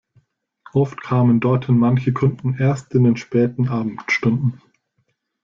Oft 0.73 0.99
kamen 1.03 1.39
dorthin 1.41 1.77
manche 1.77 2.11
Kunden 2.11 2.55
erst 2.57 2.95
in 2.95 3.03
den 3.03 3.17
späten 3.17 3.67
Abendstunden. 3.67 4.59